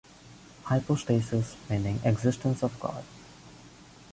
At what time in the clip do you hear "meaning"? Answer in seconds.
1.69-1.99